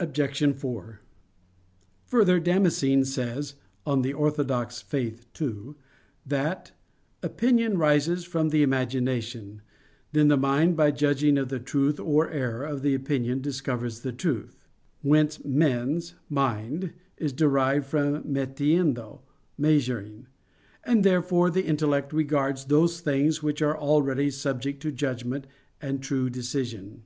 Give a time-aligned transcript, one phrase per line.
[0.00, 0.56] Obj.
[0.58, 1.00] 4:
[2.06, 3.54] Further, Damascene says
[3.86, 4.92] (De Fide Orth.
[4.92, 5.14] ii)
[6.26, 6.72] that
[7.22, 9.62] "opinion rises from the imagination:
[10.12, 14.10] then the mind by judging of the truth or error of the opinion discovers the
[14.10, 14.66] truth:
[15.00, 19.20] whence mens (mind) is derived from metiendo
[19.56, 20.26] (measuring).
[20.82, 25.46] And therefore the intellect regards those things which are already subject to judgment
[25.80, 27.04] and true decision."